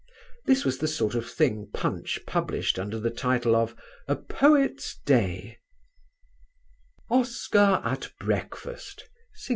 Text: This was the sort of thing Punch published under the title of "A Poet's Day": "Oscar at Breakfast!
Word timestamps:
This 0.47 0.65
was 0.65 0.79
the 0.79 0.87
sort 0.87 1.13
of 1.13 1.29
thing 1.29 1.69
Punch 1.75 2.21
published 2.25 2.79
under 2.79 2.99
the 2.99 3.11
title 3.11 3.55
of 3.55 3.75
"A 4.07 4.15
Poet's 4.15 4.97
Day": 5.05 5.59
"Oscar 7.11 7.79
at 7.85 8.11
Breakfast! 8.19 9.07